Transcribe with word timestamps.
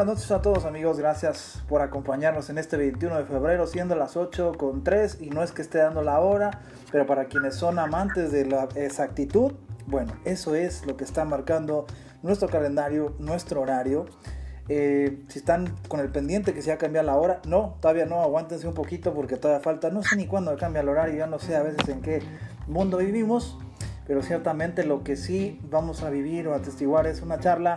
Buenas 0.00 0.16
noches 0.16 0.30
a 0.32 0.40
todos 0.40 0.64
amigos, 0.64 0.98
gracias 0.98 1.62
por 1.68 1.82
acompañarnos 1.82 2.48
en 2.48 2.56
este 2.56 2.78
21 2.78 3.18
de 3.18 3.24
febrero, 3.26 3.66
siendo 3.66 3.94
las 3.96 4.16
8 4.16 4.52
con 4.56 4.82
3 4.82 5.18
y 5.20 5.28
no 5.28 5.42
es 5.42 5.52
que 5.52 5.60
esté 5.60 5.76
dando 5.76 6.00
la 6.00 6.20
hora, 6.20 6.62
pero 6.90 7.04
para 7.04 7.26
quienes 7.26 7.56
son 7.56 7.78
amantes 7.78 8.32
de 8.32 8.46
la 8.46 8.66
exactitud, 8.76 9.52
bueno, 9.86 10.14
eso 10.24 10.54
es 10.54 10.86
lo 10.86 10.96
que 10.96 11.04
está 11.04 11.26
marcando 11.26 11.84
nuestro 12.22 12.48
calendario, 12.48 13.14
nuestro 13.18 13.60
horario. 13.60 14.06
Eh, 14.70 15.22
si 15.28 15.40
están 15.40 15.76
con 15.88 16.00
el 16.00 16.08
pendiente 16.08 16.54
que 16.54 16.62
se 16.62 16.72
ha 16.72 16.78
cambiado 16.78 17.06
la 17.06 17.16
hora, 17.16 17.42
no, 17.46 17.76
todavía 17.82 18.06
no, 18.06 18.22
aguántense 18.22 18.66
un 18.66 18.72
poquito 18.72 19.12
porque 19.12 19.36
todavía 19.36 19.62
falta, 19.62 19.90
no 19.90 20.02
sé 20.02 20.16
ni 20.16 20.26
cuándo 20.26 20.56
cambia 20.56 20.80
el 20.80 20.88
horario, 20.88 21.18
ya 21.18 21.26
no 21.26 21.38
sé 21.38 21.56
a 21.56 21.62
veces 21.62 21.86
en 21.90 22.00
qué 22.00 22.22
mundo 22.68 22.96
vivimos, 22.96 23.58
pero 24.06 24.22
ciertamente 24.22 24.82
lo 24.82 25.04
que 25.04 25.16
sí 25.16 25.60
vamos 25.64 26.02
a 26.02 26.08
vivir 26.08 26.48
o 26.48 26.54
atestiguar 26.54 27.06
es 27.06 27.20
una 27.20 27.38
charla 27.38 27.76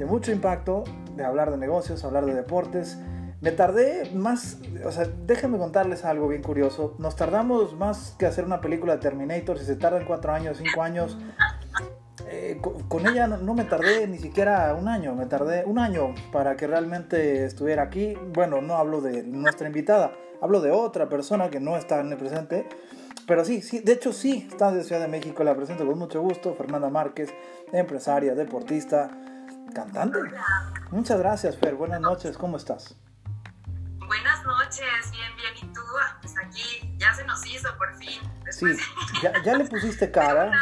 de 0.00 0.06
mucho 0.06 0.32
impacto, 0.32 0.82
de 1.14 1.26
hablar 1.26 1.50
de 1.50 1.58
negocios, 1.58 2.04
hablar 2.04 2.24
de 2.24 2.32
deportes. 2.32 2.96
Me 3.42 3.52
tardé 3.52 4.10
más, 4.14 4.58
o 4.82 4.90
sea, 4.90 5.06
déjenme 5.26 5.58
contarles 5.58 6.06
algo 6.06 6.26
bien 6.26 6.42
curioso. 6.42 6.94
Nos 6.98 7.16
tardamos 7.16 7.74
más 7.76 8.16
que 8.18 8.24
hacer 8.24 8.46
una 8.46 8.62
película 8.62 8.94
de 8.94 9.00
Terminator, 9.00 9.58
si 9.58 9.66
se 9.66 9.76
tardan 9.76 10.06
cuatro 10.06 10.32
años, 10.32 10.56
cinco 10.56 10.82
años. 10.82 11.18
Eh, 12.30 12.62
con, 12.88 13.06
ella 13.06 13.26
no, 13.26 13.52
me 13.52 13.64
tardé 13.64 14.06
ni 14.06 14.16
siquiera 14.16 14.74
un 14.74 14.88
año, 14.88 15.14
me 15.14 15.26
tardé 15.26 15.66
un 15.66 15.78
año 15.78 16.14
para 16.32 16.56
que 16.56 16.66
realmente 16.66 17.44
estuviera 17.44 17.82
aquí. 17.82 18.14
Bueno, 18.32 18.62
no 18.62 18.76
hablo 18.76 19.02
de 19.02 19.22
nuestra 19.22 19.66
invitada, 19.66 20.12
hablo 20.40 20.62
de 20.62 20.70
otra 20.70 21.10
persona 21.10 21.50
que 21.50 21.60
no 21.60 21.76
está 21.76 22.00
en 22.00 22.10
el 22.12 22.16
presente. 22.16 22.66
Pero 23.26 23.44
sí, 23.44 23.60
sí, 23.60 23.80
de 23.80 23.92
hecho 23.92 24.14
sí, 24.14 24.48
está 24.50 24.72
de 24.72 24.82
Ciudad 24.82 25.02
de 25.02 25.08
México, 25.08 25.44
la 25.44 25.54
presento 25.54 25.86
con 25.86 25.98
mucho 25.98 26.22
gusto, 26.22 26.54
Fernanda 26.54 26.88
Márquez, 26.88 27.28
empresaria, 27.70 28.34
deportista, 28.34 29.10
cantante. 29.70 30.18
Muchas 30.90 31.18
gracias, 31.18 31.56
Fer. 31.56 31.74
Buenas 31.74 32.00
noches, 32.00 32.36
¿cómo 32.36 32.56
estás? 32.56 32.96
Buenas 33.98 34.44
noches, 34.44 35.10
bien, 35.12 35.36
bien. 35.36 35.70
¿Y 35.70 35.72
tú? 35.72 35.80
Ah, 36.02 36.18
pues 36.20 36.34
aquí 36.44 36.94
ya 36.98 37.14
se 37.14 37.24
nos 37.24 37.46
hizo 37.46 37.68
por 37.78 37.96
fin. 37.96 38.20
Sí, 38.50 38.66
ya, 39.44 39.56
le 39.56 39.64
pusiste 39.66 40.10
cara. 40.12 40.52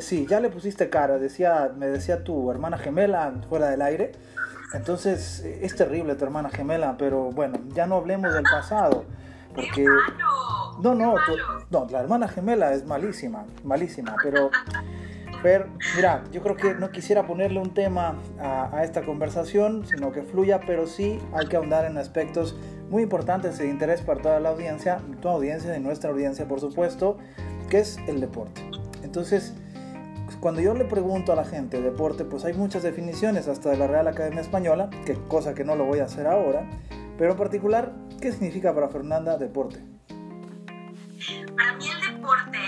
Sí, 0.00 0.26
ya 0.28 0.40
le 0.40 0.50
pusiste 0.50 0.88
cara. 0.88 1.18
Decía, 1.18 1.72
me 1.76 1.86
decía 1.86 2.22
tu 2.22 2.50
hermana 2.50 2.78
gemela 2.78 3.32
fuera 3.48 3.70
del 3.70 3.82
aire. 3.82 4.12
Entonces, 4.72 5.40
es 5.40 5.74
terrible 5.74 6.14
tu 6.14 6.24
hermana 6.24 6.50
gemela, 6.50 6.96
pero 6.96 7.30
bueno, 7.30 7.58
ya 7.68 7.86
no 7.86 7.96
hablemos 7.96 8.32
del 8.32 8.44
pasado. 8.44 9.04
Porque... 9.54 9.84
No, 10.82 10.94
no, 10.94 11.14
no, 11.70 11.86
la 11.90 12.00
hermana 12.00 12.28
gemela 12.28 12.72
es 12.72 12.84
malísima, 12.84 13.46
malísima, 13.64 14.14
pero 14.22 14.50
Fer, 15.46 15.68
mira, 15.94 16.24
yo 16.32 16.42
creo 16.42 16.56
que 16.56 16.74
no 16.74 16.90
quisiera 16.90 17.24
ponerle 17.24 17.60
un 17.60 17.72
tema 17.72 18.20
a, 18.40 18.82
esta 18.82 19.02
conversación, 19.02 19.86
sino 19.86 20.10
que 20.10 20.22
fluya, 20.22 20.58
pero 20.66 20.88
sí 20.88 21.20
hay 21.32 21.46
que 21.46 21.56
ahondar 21.56 21.84
en 21.84 21.98
aspectos 21.98 22.56
muy 22.90 23.04
importantes 23.04 23.56
de 23.56 23.68
interés 23.68 24.00
para 24.00 24.20
toda 24.20 24.40
la 24.40 24.48
audiencia, 24.48 24.98
tu 25.22 25.28
audiencia 25.28 25.76
y 25.76 25.80
nuestra 25.80 26.10
audiencia, 26.10 26.48
por 26.48 26.58
supuesto, 26.58 27.18
que 27.70 27.78
es 27.78 27.96
el 28.08 28.18
deporte. 28.18 28.60
Entonces, 29.04 29.54
cuando 30.40 30.62
yo 30.62 30.74
le 30.74 30.84
pregunto 30.84 31.32
a 31.32 31.36
la 31.36 31.44
gente 31.44 31.80
deporte, 31.80 32.24
pues 32.24 32.44
hay 32.44 32.54
muchas 32.54 32.82
definiciones, 32.82 33.46
hasta 33.46 33.70
de 33.70 33.76
la 33.76 33.86
Real 33.86 34.08
Academia 34.08 34.40
Española, 34.40 34.90
que 35.04 35.14
cosa 35.14 35.54
que 35.54 35.62
no 35.62 35.76
lo 35.76 35.84
voy 35.84 36.00
a 36.00 36.06
hacer 36.06 36.26
ahora, 36.26 36.68
pero 37.18 37.30
en 37.30 37.38
particular, 37.38 37.92
¿qué 38.20 38.32
significa 38.32 38.74
para 38.74 38.88
Fernanda 38.88 39.38
deporte? 39.38 39.78
Para 41.56 41.72
mí 41.74 41.84
el 41.88 42.16
deporte 42.16 42.65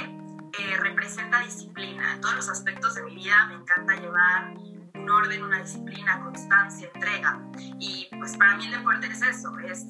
representa 0.81 1.41
disciplina. 1.41 2.15
En 2.15 2.21
todos 2.21 2.37
los 2.37 2.49
aspectos 2.49 2.95
de 2.95 3.03
mi 3.03 3.17
vida 3.17 3.47
me 3.47 3.55
encanta 3.55 3.97
llevar 3.97 4.55
un 4.95 5.11
orden, 5.11 5.43
una 5.43 5.61
disciplina, 5.63 6.21
constancia, 6.23 6.91
entrega. 6.95 7.41
Y 7.79 8.09
pues 8.19 8.37
para 8.37 8.57
mí 8.57 8.67
el 8.67 8.73
deporte 8.73 9.07
es 9.07 9.23
eso, 9.23 9.57
es 9.61 9.87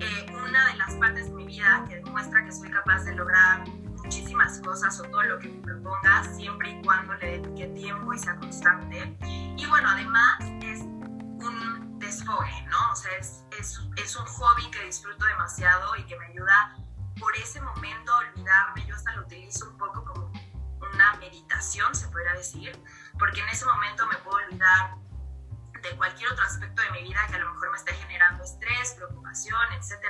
eh, 0.00 0.26
una 0.32 0.66
de 0.70 0.76
las 0.76 0.94
partes 0.94 1.26
de 1.26 1.34
mi 1.34 1.46
vida 1.46 1.84
que 1.88 1.96
demuestra 1.96 2.44
que 2.44 2.52
soy 2.52 2.70
capaz 2.70 3.04
de 3.04 3.14
lograr 3.14 3.66
muchísimas 3.68 4.60
cosas 4.60 4.98
o 5.00 5.04
todo 5.04 5.22
lo 5.22 5.38
que 5.38 5.48
me 5.48 5.60
proponga, 5.62 6.24
siempre 6.24 6.70
y 6.70 6.82
cuando 6.82 7.14
le 7.14 7.38
dedique 7.38 7.66
tiempo 7.68 8.12
y 8.12 8.18
sea 8.18 8.36
constante. 8.36 9.16
Y 9.22 9.66
bueno, 9.66 9.88
además 9.88 10.40
es 10.62 10.80
un 10.80 11.98
desfogue, 11.98 12.66
¿no? 12.70 12.92
O 12.92 12.96
sea, 12.96 13.12
es, 13.18 13.44
es, 13.58 13.80
es 13.96 14.16
un 14.16 14.26
hobby 14.26 14.70
que 14.70 14.84
disfruto 14.84 15.24
demasiado 15.24 15.96
y 15.96 16.04
que 16.04 16.18
me 16.18 16.26
ayuda 16.26 16.76
por 17.18 17.34
ese 17.36 17.60
momento 17.60 18.12
a 18.12 18.18
olvidarme. 18.18 18.84
Yo 18.86 18.94
hasta 18.94 19.12
lo 19.14 19.22
utilizo 19.22 19.70
un 19.70 19.78
poco 19.78 20.04
como 20.04 20.23
una 20.94 21.14
meditación, 21.14 21.94
se 21.94 22.08
podría 22.08 22.32
decir, 22.34 22.80
porque 23.18 23.40
en 23.40 23.48
ese 23.48 23.66
momento 23.66 24.06
me 24.06 24.16
puedo 24.18 24.36
olvidar 24.46 24.94
de 25.82 25.96
cualquier 25.96 26.32
otro 26.32 26.44
aspecto 26.44 26.80
de 26.82 26.90
mi 26.92 27.02
vida 27.02 27.20
que 27.28 27.34
a 27.34 27.38
lo 27.38 27.52
mejor 27.52 27.70
me 27.70 27.76
esté 27.76 27.92
generando 27.94 28.42
estrés, 28.42 28.92
preocupación, 28.92 29.72
etc. 29.72 30.00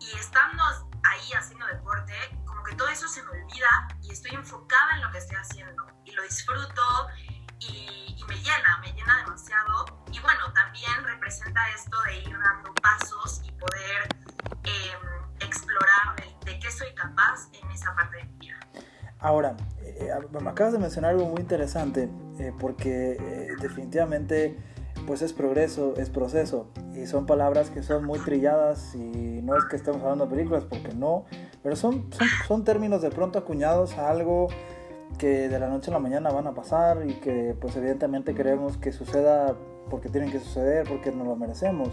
Y 0.00 0.10
estando 0.16 0.62
ahí 1.04 1.32
haciendo 1.32 1.66
deporte, 1.66 2.14
como 2.46 2.62
que 2.64 2.74
todo 2.74 2.88
eso 2.88 3.06
se 3.06 3.22
me 3.22 3.30
olvida 3.30 3.88
y 4.02 4.10
estoy 4.10 4.32
enfocada 4.32 4.96
en 4.96 5.02
lo 5.02 5.10
que 5.12 5.18
estoy 5.18 5.36
haciendo 5.36 5.86
y 6.04 6.12
lo 6.12 6.22
disfruto 6.22 6.82
y, 7.60 8.16
me 8.28 8.36
llena, 8.36 8.78
me 8.78 8.92
llena 8.92 9.16
demasiado. 9.24 10.04
Y 10.12 10.20
bueno, 10.20 10.52
también 10.52 11.02
representa 11.02 11.68
esto 11.70 12.00
de 12.02 12.18
ir 12.18 12.38
dando 12.38 12.72
pasos 12.74 13.40
y 13.44 13.50
poder 13.52 14.08
em, 14.62 15.00
explorar 15.40 16.14
de, 16.16 16.36
de 16.44 16.60
qué 16.60 16.70
soy 16.70 16.94
capaz 16.94 17.48
en 17.52 17.68
esa 17.72 17.92
parte 17.96 18.18
de 18.18 18.24
mi 18.24 18.38
vida. 18.38 18.60
Ahora, 19.20 19.56
eh, 19.84 20.10
me 20.40 20.48
acabas 20.48 20.72
de 20.72 20.78
mencionar 20.78 21.12
algo 21.12 21.26
muy 21.26 21.40
interesante, 21.40 22.08
eh, 22.38 22.52
porque 22.58 23.12
eh, 23.12 23.48
definitivamente 23.60 24.56
pues 25.06 25.22
es 25.22 25.32
progreso, 25.32 25.94
es 25.96 26.10
proceso, 26.10 26.68
y 26.94 27.06
son 27.06 27.26
palabras 27.26 27.70
que 27.70 27.82
son 27.82 28.04
muy 28.04 28.18
trilladas 28.18 28.94
y 28.94 29.40
no 29.42 29.56
es 29.56 29.64
que 29.64 29.76
estemos 29.76 30.02
hablando 30.02 30.26
de 30.26 30.30
películas, 30.30 30.64
porque 30.64 30.94
no, 30.94 31.24
pero 31.62 31.76
son, 31.76 32.10
son, 32.46 32.64
términos 32.64 33.02
de 33.02 33.10
pronto 33.10 33.38
acuñados 33.38 33.98
a 33.98 34.10
algo 34.10 34.48
que 35.18 35.48
de 35.48 35.58
la 35.58 35.68
noche 35.68 35.90
a 35.90 35.94
la 35.94 36.00
mañana 36.00 36.30
van 36.30 36.46
a 36.46 36.54
pasar 36.54 37.08
y 37.08 37.14
que 37.14 37.54
pues 37.60 37.76
evidentemente 37.76 38.34
queremos 38.34 38.76
que 38.76 38.92
suceda 38.92 39.56
porque 39.88 40.08
tienen 40.08 40.30
que 40.30 40.38
suceder, 40.38 40.86
porque 40.88 41.12
nos 41.12 41.26
lo 41.26 41.36
merecemos. 41.36 41.88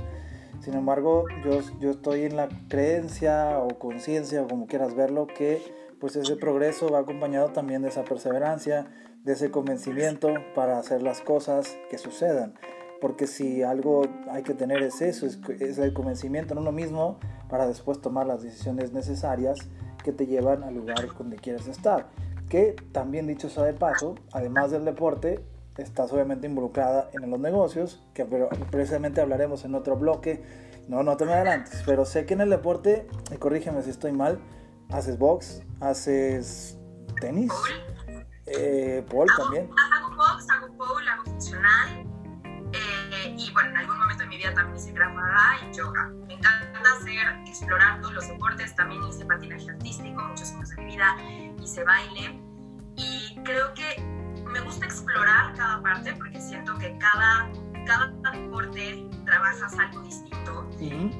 Sin 0.62 0.74
embargo, 0.74 1.26
yo, 1.44 1.60
yo 1.80 1.92
estoy 1.92 2.24
en 2.24 2.36
la 2.36 2.50
creencia 2.68 3.60
o 3.60 3.68
conciencia, 3.80 4.42
o 4.42 4.48
como 4.48 4.68
quieras 4.68 4.96
verlo, 4.96 5.28
que 5.28 5.62
pues 6.00 6.16
ese 6.16 6.36
progreso 6.36 6.90
va 6.90 7.00
acompañado 7.00 7.50
también 7.50 7.82
de 7.82 7.90
esa 7.90 8.04
perseverancia, 8.04 8.88
de 9.24 9.34
ese 9.34 9.52
convencimiento 9.52 10.34
para 10.56 10.78
hacer 10.80 11.02
las 11.02 11.22
cosas 11.22 11.76
que 11.90 11.98
sucedan. 11.98 12.54
Porque 13.02 13.28
si 13.28 13.62
algo 13.64 14.04
hay 14.32 14.44
que 14.44 14.54
tener 14.54 14.82
es 14.82 15.02
eso, 15.02 15.26
es, 15.26 15.78
el 15.78 15.94
convencimiento 15.94 16.54
en 16.54 16.60
uno 16.60 16.72
mismo 16.72 17.20
para 17.50 17.68
después 17.68 18.02
tomar 18.02 18.26
las 18.26 18.42
decisiones 18.42 18.92
necesarias 18.92 19.60
que 20.04 20.12
te 20.12 20.26
llevan 20.26 20.64
al 20.64 20.76
lugar 20.76 21.08
donde 21.18 21.38
quieres 21.38 21.68
estar. 21.68 22.08
Que 22.50 22.76
también 22.92 23.28
dicho 23.28 23.50
sea 23.50 23.64
de 23.64 23.74
paso, 23.74 24.16
además 24.32 24.72
del 24.72 24.86
deporte, 24.86 25.44
estás 25.78 26.12
obviamente 26.14 26.48
involucrada 26.48 27.10
en 27.14 27.30
los 27.30 27.40
negocios, 27.40 28.02
que 28.14 28.26
precisamente 28.72 29.22
hablaremos 29.22 29.66
en 29.66 29.76
otro 29.76 29.98
bloque. 29.98 30.42
No, 30.88 31.04
no 31.04 31.18
te 31.18 31.26
me 31.26 31.34
adelantes, 31.34 31.84
pero 31.86 32.06
sé 32.06 32.26
que 32.26 32.34
en 32.34 32.42
el 32.42 32.50
deporte, 32.50 33.06
y 33.32 33.36
corrígeme 33.36 33.82
si 33.82 33.90
estoy 33.90 34.14
mal, 34.14 34.40
haces 34.90 35.20
box, 35.20 35.62
haces 35.82 36.78
tenis, 37.20 37.52
eh, 38.46 39.06
pole 39.10 39.32
también. 39.38 39.70
Hago 39.94 40.16
box, 40.16 40.50
hago 40.50 40.78
pole, 40.78 41.10
hago 41.10 41.24
funcional. 41.26 42.06
Eh, 42.74 43.36
y 43.38 43.52
bueno, 43.54 43.70
en 43.70 43.78
algún 43.78 43.98
momento 43.98 44.24
de 44.24 44.30
mi 44.30 44.38
vida 44.38 44.54
también 44.54 44.78
hice 44.78 44.92
grabada 44.92 45.58
y 45.62 45.76
yoga. 45.76 46.10
Me 46.28 46.34
encanta 46.34 46.82
hacer, 46.98 47.28
explorar 47.48 48.02
todos 48.02 48.14
los 48.14 48.28
deportes. 48.28 48.76
También 48.76 49.04
hice 49.04 49.26
patinaje 49.26 49.70
artístico, 49.70 50.22
muchos 50.22 50.52
años 50.52 50.70
de 50.70 50.76
mi 50.78 50.86
vida. 50.92 51.16
Hice 51.62 51.84
baile. 51.84 52.42
Y 52.96 53.40
creo 53.44 53.74
que 53.74 54.02
me 54.52 54.60
gusta 54.62 54.86
explorar 54.86 55.54
cada 55.56 55.82
parte 55.82 56.14
porque 56.16 56.40
siento 56.42 56.78
que 56.78 56.98
cada, 56.98 57.50
cada 57.88 58.32
deporte 58.32 59.10
trabajas 59.26 59.80
algo 59.80 60.02
distinto, 60.02 60.70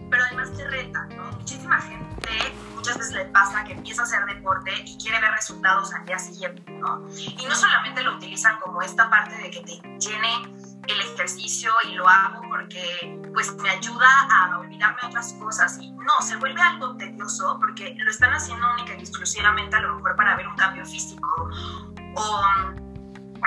pero 0.10 0.24
además 0.24 0.52
te 0.56 0.68
reta, 0.68 1.06
¿no? 1.16 1.32
Muchísima 1.32 1.80
gente 1.82 2.30
muchas 2.76 2.98
veces 2.98 3.14
le 3.14 3.26
pasa 3.26 3.64
que 3.64 3.74
empieza 3.74 4.02
a 4.02 4.06
hacer 4.06 4.26
deporte 4.26 4.72
y 4.86 4.98
quiere 4.98 5.20
ver 5.20 5.32
resultados 5.32 5.94
al 5.94 6.06
día 6.06 6.20
siguiente, 6.20 6.64
¿no? 6.72 7.06
Y 7.18 7.46
no 7.46 7.56
solamente 7.56 8.04
lo 8.04 8.16
utilizan 8.16 8.60
como 8.60 8.82
esta 8.82 9.10
parte 9.10 9.36
de 9.36 9.50
que 9.50 9.62
te 9.62 9.82
llene 10.00 10.56
el 10.88 11.02
ejercicio 11.02 11.72
y 11.86 11.96
lo 11.96 12.08
hago 12.08 12.42
porque 12.48 13.20
pues 13.34 13.54
me 13.56 13.70
ayuda 13.70 14.08
a 14.32 14.58
olvidarme 14.58 15.00
otras 15.06 15.34
cosas 15.34 15.78
y 15.82 15.92
no, 15.92 16.22
se 16.22 16.38
vuelve 16.38 16.62
algo 16.62 16.96
tedioso 16.96 17.58
porque 17.60 17.96
lo 17.98 18.10
están 18.10 18.34
haciendo 18.34 18.66
única 18.74 18.94
y 18.96 19.00
exclusivamente 19.00 19.76
a 19.76 19.82
lo 19.82 19.96
mejor 19.96 20.16
para 20.16 20.36
ver 20.38 20.48
un 20.48 20.56
cambio 20.56 20.86
físico 20.86 21.50
o 22.16 22.42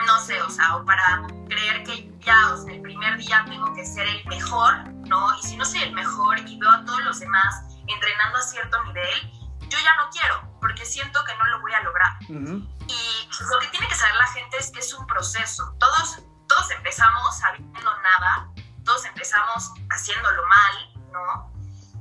no 0.06 0.20
sé, 0.20 0.40
o 0.42 0.50
sea, 0.50 0.76
o 0.76 0.84
para 0.84 1.26
creer 1.50 1.82
que 1.84 2.10
ya, 2.20 2.52
o 2.52 2.56
sea, 2.56 2.72
el 2.72 2.80
primer 2.80 3.18
día 3.18 3.44
tengo 3.46 3.74
que 3.74 3.84
ser 3.84 4.06
el 4.06 4.24
mejor, 4.26 4.88
¿no? 5.08 5.38
Y 5.38 5.42
si 5.42 5.56
no 5.56 5.64
soy 5.64 5.82
el 5.82 5.92
mejor 5.92 6.38
y 6.38 6.58
veo 6.58 6.70
a 6.70 6.84
todos 6.84 7.04
los 7.04 7.20
demás 7.20 7.64
entrenando 7.86 8.38
a 8.38 8.42
cierto 8.42 8.82
nivel, 8.84 9.32
yo 9.68 9.78
ya 9.78 9.94
no 9.96 10.08
quiero, 10.10 10.58
porque 10.60 10.84
siento 10.84 11.22
que 11.24 11.36
no 11.36 11.44
lo 11.46 11.60
voy 11.60 11.72
a 11.74 11.82
lograr. 11.82 12.12
Y 12.22 13.28
lo 13.50 13.58
que 13.60 13.68
tiene 13.68 13.88
que 13.88 13.94
saber 13.94 14.14
la 14.16 14.26
gente 14.28 14.56
es 14.58 14.70
que 14.70 14.80
es 14.80 14.94
un 14.94 15.06
proceso. 15.06 15.74
Todos, 15.78 16.22
todos 16.48 16.70
empezamos 16.70 17.38
sabiendo 17.38 17.96
nada, 18.02 18.48
todos 18.84 19.04
empezamos 19.04 19.72
haciéndolo 19.90 20.42
mal, 20.46 20.94
¿no? 21.12 21.52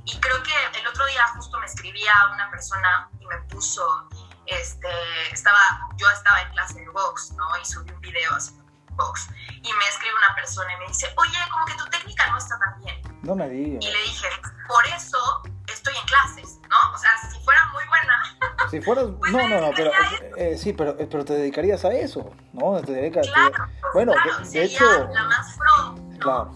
Y 0.04 0.18
creo 0.18 0.42
que 0.42 0.78
el 0.78 0.86
otro 0.86 1.04
día 1.06 1.26
justo 1.28 1.58
me 1.60 1.66
escribía 1.66 2.12
una 2.32 2.50
persona 2.50 3.08
y 3.20 3.26
me 3.26 3.38
puso, 3.42 4.08
este, 4.46 4.88
estaba, 5.32 5.88
yo 5.96 6.10
estaba 6.10 6.40
en 6.42 6.50
clase 6.50 6.80
de 6.80 6.88
box, 6.88 7.32
¿no? 7.32 7.56
Y 7.58 7.64
subí 7.64 7.90
un 7.90 8.00
video 8.00 8.32
haciendo 8.34 8.64
box. 8.96 9.28
Y 9.62 9.72
me 9.72 9.84
escribe 9.88 10.14
una 10.16 10.34
persona 10.34 10.72
y 10.72 10.76
me 10.78 10.86
dice, 10.88 11.06
oye, 11.16 11.36
como 11.50 11.64
que 11.66 11.74
tu 11.74 11.84
técnica 11.86 12.26
no 12.30 12.38
está 12.38 12.58
tan 12.58 12.80
bien. 12.80 13.00
No 13.22 13.34
me 13.36 13.48
digas. 13.48 13.84
Y 13.84 13.90
le 13.92 14.02
dije, 14.02 14.26
por 14.66 14.86
eso 14.86 15.42
estoy 15.68 15.94
en 15.96 16.06
clases, 16.06 16.58
¿no? 16.70 16.92
O 16.94 16.98
sea, 16.98 17.10
si 17.30 17.38
fuera 17.44 17.64
muy 17.72 17.82
buena. 17.86 18.68
Si 18.70 18.80
fueras, 18.80 19.04
Pues 19.18 19.32
no, 19.32 19.48
no, 19.48 19.60
no, 19.60 19.70
pero 19.76 19.90
eh, 20.36 20.56
sí, 20.56 20.72
pero, 20.72 20.98
eh, 20.98 21.06
pero 21.10 21.24
te 21.24 21.34
dedicarías 21.34 21.84
a 21.84 21.92
eso, 21.92 22.32
¿no? 22.54 22.80
Te 22.80 22.92
dedicas, 22.92 23.26
te- 23.26 23.32
Claro, 23.32 23.68
bueno, 23.92 24.12
claro, 24.12 24.38
de, 24.38 24.48
de 24.50 24.64
hecho, 24.64 25.08
la 25.12 25.24
más 25.24 25.56
pro, 25.58 25.92
¿no? 25.92 26.18
claro, 26.18 26.54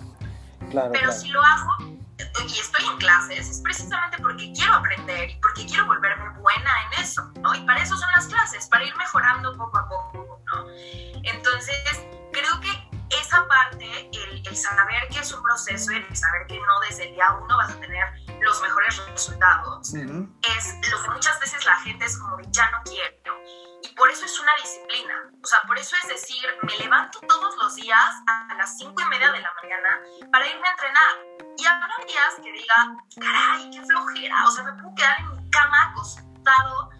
claro, 0.70 0.90
Pero 0.92 1.04
claro. 1.04 1.12
si 1.12 1.28
lo 1.28 1.42
hago 1.42 1.76
y 2.46 2.58
estoy 2.58 2.84
en 2.84 2.96
clases, 2.98 3.48
es 3.50 3.60
precisamente 3.60 4.16
porque 4.22 4.50
quiero 4.52 4.74
aprender 4.74 5.30
y 5.30 5.34
porque 5.40 5.66
quiero 5.66 5.86
volverme 5.86 6.28
buena 6.40 6.70
en 6.86 7.02
eso, 7.04 7.22
¿no? 7.40 7.54
Y 7.54 7.60
para 7.66 7.82
eso 7.82 7.96
son 7.96 8.08
las 8.14 8.26
clases, 8.26 8.66
para 8.68 8.84
ir 8.84 8.96
mejorando 8.96 9.52
poco 9.56 9.78
a 9.78 9.88
poco, 9.88 10.40
¿no? 10.46 10.66
Entonces, 11.24 11.76
creo 12.32 12.60
que 12.60 12.83
esa 13.20 13.46
parte, 13.46 14.10
el, 14.12 14.42
el 14.46 14.56
saber 14.56 15.08
que 15.08 15.18
es 15.18 15.32
un 15.32 15.42
proceso, 15.42 15.92
el 15.92 16.16
saber 16.16 16.46
que 16.46 16.58
no 16.58 16.80
desde 16.88 17.08
el 17.08 17.14
día 17.14 17.32
uno 17.32 17.56
vas 17.56 17.72
a 17.72 17.80
tener 17.80 18.04
los 18.40 18.60
mejores 18.62 18.96
resultados, 19.06 19.92
Ujú, 19.94 20.28
es 20.56 20.90
lo 20.90 21.02
que 21.02 21.10
muchas 21.10 21.40
veces 21.40 21.64
la 21.64 21.76
gente 21.80 22.04
es 22.04 22.18
como 22.18 22.36
de 22.36 22.44
ya 22.50 22.70
no 22.70 22.82
quiero. 22.84 23.34
Y 23.82 23.94
por 23.94 24.10
eso 24.10 24.24
es 24.24 24.40
una 24.40 24.52
disciplina. 24.62 25.30
O 25.42 25.46
sea, 25.46 25.60
por 25.66 25.78
eso 25.78 25.94
es 26.02 26.08
decir, 26.08 26.42
me 26.62 26.76
levanto 26.78 27.20
todos 27.20 27.54
los 27.58 27.74
días 27.76 28.14
a 28.26 28.54
las 28.54 28.78
cinco 28.78 29.00
y 29.02 29.04
media 29.06 29.30
de 29.30 29.40
la 29.40 29.52
mañana 29.62 30.00
para 30.32 30.46
irme 30.46 30.66
a 30.66 30.70
entrenar. 30.70 31.12
Y 31.58 31.66
habrá 31.66 31.94
días 32.06 32.34
que 32.42 32.50
diga, 32.50 32.96
caray, 33.20 33.70
qué 33.70 33.82
flojera. 33.84 34.44
O 34.46 34.50
sea, 34.50 34.64
me 34.64 34.72
puedo 34.82 34.94
quedar 34.94 35.20
en 35.20 35.36
mi 35.36 35.50
cama 35.50 35.90
acostado, 35.90 36.90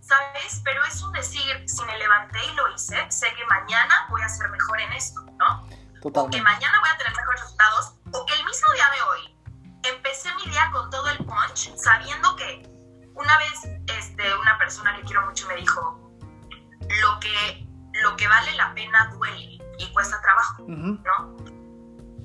¿sabes? 0.00 0.62
Pero 0.64 0.84
es 0.84 1.02
un 1.02 1.12
decir, 1.12 1.64
si 1.68 1.84
me 1.84 1.98
levanté 1.98 2.38
y 2.44 2.54
lo 2.54 2.72
hice, 2.74 3.10
sé 3.10 3.32
que 3.34 3.44
mañana 3.46 4.06
voy 4.08 4.22
a 4.22 4.28
ser 4.28 4.48
mejor 4.48 4.80
en 4.80 4.92
esto, 4.94 5.20
o 6.02 6.30
que 6.30 6.42
mañana 6.42 6.80
voy 6.80 6.90
a 6.92 6.98
tener 6.98 7.16
mejores 7.16 7.40
resultados, 7.42 7.94
o 8.12 8.26
que 8.26 8.34
el 8.34 8.44
mismo 8.44 8.72
día 8.74 8.90
de 8.90 9.02
hoy 9.02 9.36
empecé 9.94 10.34
mi 10.36 10.50
día 10.50 10.70
con 10.72 10.90
todo 10.90 11.08
el 11.08 11.18
punch, 11.18 11.74
sabiendo 11.76 12.36
que 12.36 12.62
una 13.14 13.38
vez 13.38 13.80
este, 13.98 14.34
una 14.36 14.58
persona 14.58 14.96
que 14.96 15.02
quiero 15.02 15.26
mucho 15.26 15.46
me 15.48 15.56
dijo, 15.56 16.10
lo 17.02 17.20
que, 17.20 17.66
lo 18.02 18.16
que 18.16 18.26
vale 18.28 18.52
la 18.52 18.74
pena 18.74 19.10
duele 19.12 19.58
y 19.78 19.92
cuesta 19.92 20.20
trabajo, 20.20 20.62
Ujú, 20.62 21.00
¿no? 21.04 21.36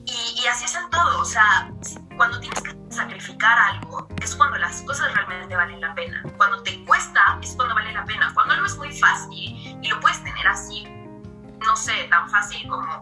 Y, 0.06 0.42
y 0.42 0.48
así 0.48 0.66
es 0.66 0.76
en 0.76 0.90
todo, 0.90 1.20
o 1.20 1.26
sea, 1.26 1.72
cuando 2.16 2.40
tienes 2.40 2.62
que 2.62 2.76
sacrificar 2.90 3.58
algo, 3.58 4.08
es 4.22 4.36
cuando 4.36 4.58
las 4.58 4.82
cosas 4.84 5.14
realmente 5.14 5.56
valen 5.56 5.82
la 5.82 5.94
pena. 5.96 6.24
Cuando 6.38 6.62
te 6.64 6.84
cuesta, 6.86 7.40
es 7.42 7.56
cuando 7.56 7.76
vale 7.76 7.92
la 7.92 8.06
pena. 8.06 8.32
Cuando 8.34 8.54
algo 8.54 8.66
es 8.66 8.78
muy 8.78 8.98
fácil 8.98 9.80
y 9.82 9.88
lo 9.88 10.00
puedes 10.00 10.24
tener 10.24 10.48
así, 10.48 10.86
no 11.66 11.76
sé, 11.76 12.04
tan 12.10 12.30
fácil 12.30 12.68
como, 12.70 13.02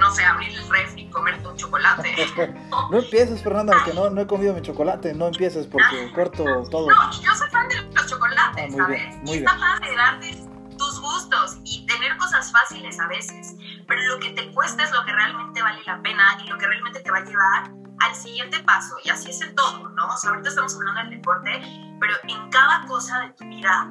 no 0.00 0.10
sé, 0.12 0.24
abrir 0.24 0.50
el 0.58 0.68
refri 0.68 1.02
y 1.02 1.10
comerte 1.10 1.46
un 1.46 1.56
chocolate. 1.56 2.14
No 2.90 2.98
empieces, 2.98 3.42
Fernanda, 3.42 3.76
que 3.84 3.94
no, 3.94 4.10
no 4.10 4.20
he 4.22 4.26
comido 4.26 4.52
mi 4.54 4.62
chocolate, 4.62 5.14
no 5.14 5.26
empieces 5.28 5.66
porque 5.66 6.10
corto 6.14 6.42
todo. 6.70 6.88
No, 6.90 7.12
y 7.12 7.24
yo 7.24 7.32
soy 7.34 7.48
fan 7.50 7.68
de 7.68 7.76
los 7.76 8.06
chocolates, 8.06 8.64
Ah, 8.64 8.66
muy 8.68 8.80
¿sabes? 8.80 9.00
bien, 9.00 9.22
muy 9.24 9.36
está 9.38 9.56
padre 9.56 9.94
darte 9.96 10.36
tus 10.76 11.00
gustos 11.00 11.58
y 11.64 11.86
tener 11.86 12.16
cosas 12.16 12.50
fáciles 12.50 12.98
a 12.98 13.06
veces, 13.06 13.54
pero 13.86 14.02
lo 14.08 14.18
que 14.18 14.30
te 14.30 14.50
cuesta 14.52 14.82
es 14.82 14.90
lo 14.92 15.04
que 15.04 15.12
realmente 15.12 15.62
vale 15.62 15.80
la 15.86 16.00
pena 16.02 16.38
y 16.42 16.48
lo 16.48 16.58
que 16.58 16.66
realmente 16.66 17.00
te 17.00 17.10
va 17.10 17.18
a 17.18 17.24
llevar 17.24 17.70
al 18.00 18.14
siguiente 18.14 18.58
paso. 18.60 18.96
Y 19.04 19.10
así 19.10 19.30
es 19.30 19.40
en 19.42 19.54
todo, 19.54 19.88
¿no? 19.90 20.06
O 20.08 20.16
sea, 20.16 20.30
ahorita 20.30 20.48
estamos 20.48 20.74
hablando 20.74 21.00
del 21.02 21.10
deporte, 21.10 21.60
pero 22.00 22.14
en 22.26 22.50
cada 22.50 22.86
cosa 22.86 23.20
de 23.20 23.30
tu 23.34 23.44
vida, 23.44 23.88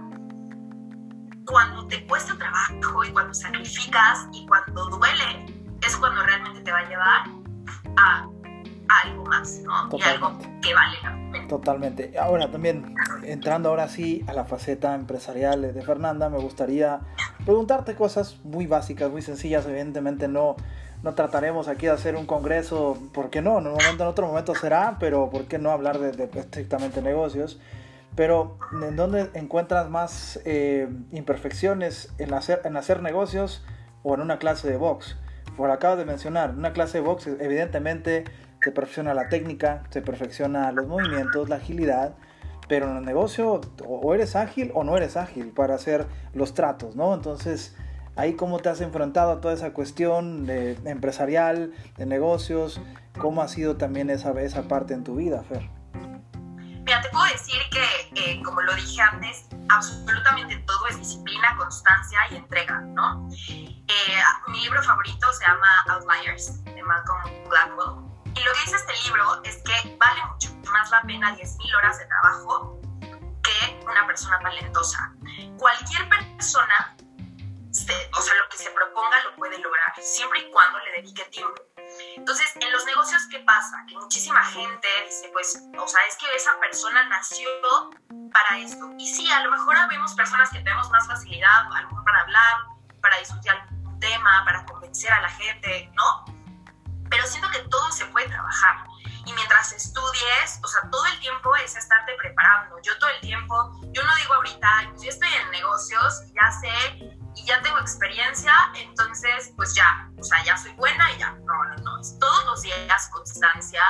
cuando 1.46 1.88
te 1.88 2.06
cuesta 2.08 2.36
trabajo 2.38 3.04
y 3.04 3.12
cuando 3.12 3.34
sacrificas 3.34 4.28
y 4.34 4.46
cuando 4.48 4.86
duele, 4.90 5.46
es 5.86 5.96
cuando 5.98 6.24
realmente 6.24 6.62
te 6.62 6.72
va 6.72 6.80
a 6.80 6.90
llevar 6.90 7.22
a, 7.98 8.28
a 8.90 9.02
algo 9.04 9.26
más, 9.26 9.62
¿no? 9.64 9.90
Y 9.98 10.02
algo 10.02 10.28
Totalmente. 10.30 10.68
que 10.68 10.74
vale 10.74 10.98
la 11.04 11.32
pena. 11.32 11.48
Totalmente. 11.48 12.20
Ahora 12.20 12.52
también, 12.52 12.96
entrando 13.24 13.70
ahora 13.70 13.88
sí 13.88 14.24
a 14.28 14.34
la 14.34 14.46
faceta 14.46 14.96
empresarial 14.96 15.74
de 15.74 15.82
Fernanda, 15.82 16.30
me 16.30 16.38
gustaría 16.40 17.00
preguntarte 17.46 17.96
cosas 17.96 18.38
muy 18.44 18.68
básicas, 18.68 19.10
muy 19.12 19.22
sencillas. 19.22 19.66
Evidentemente 19.66 20.28
no, 20.28 20.56
no 21.04 21.14
trataremos 21.16 21.68
aquí 21.68 21.86
de 21.86 21.94
hacer 21.94 22.16
un 22.16 22.26
congreso, 22.26 22.98
¿por 23.14 23.30
qué 23.30 23.42
no? 23.42 23.60
En 23.60 23.68
un 23.68 23.74
momento, 23.74 24.04
en 24.04 24.10
otro 24.10 24.28
momento 24.28 24.56
será, 24.56 24.98
pero 25.00 25.30
¿por 25.30 25.46
qué 25.46 25.58
no 25.60 25.72
hablar 25.72 26.00
de, 26.00 26.12
de 26.12 26.40
estrictamente 26.40 27.02
negocios? 27.02 27.60
Pero 28.16 28.58
¿en 28.82 28.96
dónde 28.96 29.30
encuentras 29.34 29.90
más 29.90 30.40
eh, 30.44 30.90
imperfecciones 31.12 32.12
en 32.18 32.34
hacer, 32.34 32.62
en 32.66 32.76
hacer 32.76 33.02
negocios 33.02 33.64
o 34.04 34.14
en 34.16 34.22
una 34.22 34.40
clase 34.40 34.70
de 34.70 34.78
box? 34.78 35.16
Por 35.60 35.72
acabo 35.72 35.98
de 35.98 36.06
mencionar, 36.06 36.52
una 36.52 36.72
clase 36.72 37.00
de 37.00 37.04
box 37.04 37.28
evidentemente 37.28 38.24
se 38.64 38.72
perfecciona 38.72 39.14
la 39.14 39.28
técnica, 39.28 39.84
se 39.90 40.02
perfecciona 40.02 40.72
los 40.72 40.88
movimientos, 40.88 41.50
la 41.50 41.58
agilidad, 41.58 42.16
pero 42.70 42.90
en 42.90 42.96
el 42.96 43.04
negocio 43.04 43.60
o 43.86 44.16
eres 44.16 44.38
ágil 44.38 44.72
o 44.74 44.86
no 44.86 44.96
eres 44.96 45.18
ágil 45.18 45.50
para 45.50 45.76
hacer 45.76 46.08
los 46.34 46.54
tratos, 46.54 46.96
¿no? 46.96 47.14
Entonces, 47.14 47.76
ahí 48.16 48.36
cómo 48.36 48.60
te 48.60 48.70
has 48.70 48.80
enfrentado 48.80 49.34
a 49.34 49.42
toda 49.42 49.54
esa 49.54 49.74
cuestión 49.74 50.50
empresarial, 50.50 51.74
de 51.98 52.06
negocios, 52.06 52.80
cómo 53.18 53.42
ha 53.42 53.50
sido 53.50 53.76
también 53.76 54.10
esa, 54.10 54.32
esa 54.40 54.70
parte 54.70 54.94
en 54.94 55.04
tu 55.04 55.18
vida, 55.18 55.44
Fer. 55.44 55.68
Mira, 56.86 57.02
te 57.02 57.10
puedo 57.10 57.26
decir 57.26 57.60
que, 57.70 58.32
eh, 58.32 58.42
como 58.46 58.62
lo 58.62 58.74
dije 58.76 59.02
antes, 59.02 59.50
absolutamente 59.70 60.58
todo 60.68 60.88
es 60.88 60.98
disciplina, 60.98 61.56
constancia 61.58 62.20
y 62.32 62.36
entrega, 62.36 62.80
¿no? 62.82 63.28
Eh, 63.40 64.22
mi 64.48 64.62
libro 64.62 64.84
favorito 64.84 65.32
se 65.34 65.46
llama 65.46 65.68
Outliers, 65.90 66.64
de 66.66 66.84
Malcolm 66.84 67.24
Gladwell. 67.50 68.10
Y 68.36 68.44
lo 68.44 68.54
que 68.54 68.60
dice 68.66 68.76
este 68.76 68.94
libro 69.06 69.42
es 69.44 69.58
que 69.64 69.98
vale 69.98 70.22
mucho 70.26 70.54
más 70.72 70.90
la 70.92 71.02
pena 71.04 71.36
10.000 71.36 71.78
horas 71.78 71.98
de 71.98 72.06
trabajo 72.06 72.80
que 73.02 73.86
una 73.86 74.06
persona 74.06 74.40
talentosa. 74.40 75.14
Cualquier 75.58 76.08
persona, 76.10 76.96
o 76.98 78.22
sea, 78.22 78.36
lo 78.36 78.50
que 78.50 78.58
se 78.58 78.70
proponga 78.72 79.24
lo 79.24 79.36
puede 79.36 79.58
lograr, 79.58 79.94
siempre 80.02 80.40
y 80.42 80.52
cuando 80.52 80.80
le 80.80 81.02
dedique 81.02 81.24
tiempo. 81.26 81.62
Entonces, 82.16 82.52
en 82.56 82.72
los 82.72 82.86
negocios, 82.86 83.24
¿qué 83.32 83.40
pasa? 83.40 83.84
Que 83.88 83.96
muchísima 83.98 84.44
gente 84.46 84.88
dice, 85.06 85.30
pues, 85.34 85.64
o 85.78 85.88
sea, 85.88 86.02
es 86.08 86.16
que 86.18 86.28
esa 86.36 86.60
persona 86.60 87.08
nació 87.10 87.50
para 88.32 88.58
esto. 88.60 88.92
Y 88.98 89.08
sí, 89.08 89.30
a 89.32 89.44
lo 89.44 89.52
mejor 89.52 89.76
vemos 89.90 90.14
personas 90.14 90.50
que 90.50 90.60
tenemos 90.60 90.90
más 90.90 91.08
facilidad, 91.08 91.72
a 91.74 91.82
lo 91.82 91.90
mejor 91.90 92.04
para 92.04 92.22
hablar, 92.22 92.56
para 93.02 93.18
discutir 93.18 93.52
algún 93.52 94.00
tema, 94.00 94.44
para 94.46 94.66
convencer 94.66 95.12
a 95.12 95.22
la 95.22 95.30
gente, 95.30 95.92
¿no? 95.94 96.26
Pero 97.10 97.26
siento 97.26 97.50
que 97.50 97.60
todo 97.70 97.92
se 97.92 98.06
puede 98.08 98.28
trabajar. 98.28 98.86
Y 99.26 99.34
mientras 99.34 99.72
estudies, 99.74 100.60
o 100.64 100.68
sea, 100.68 100.90
todo 100.90 101.06
el 101.08 101.20
tiempo 101.20 101.56
es 101.58 101.76
estarte 101.76 102.14
preparando. 102.18 102.78
Yo 102.82 102.98
todo 103.00 103.10
el 103.10 103.20
tiempo, 103.22 103.56
yo 103.92 104.04
no 104.04 104.16
digo 104.16 104.34
ahorita, 104.36 104.78
"Ay, 104.78 104.88
pues 104.88 105.04
yo 105.04 105.10
estoy 105.10 105.30
en 105.34 105.52
negocios 105.52 106.24
ya 106.34 106.52
sé 106.52 107.19
y 107.36 107.46
ya 107.46 107.62
tengo 107.62 107.80
experiencia, 107.80 108.54
entonces 108.76 109.54
pues 109.56 109.74
ya, 109.76 110.10
o 110.18 110.24
sea, 110.24 110.44
ya 110.44 110.58
soy 110.58 110.72
buena 110.74 111.12
y 111.14 111.20
ya. 111.20 111.32
No, 111.46 111.64
no, 111.64 111.76
no. 111.84 112.00
Es 112.00 112.18
todos 112.20 112.46
los 112.46 112.62
días 112.62 113.10
constancia, 113.12 113.82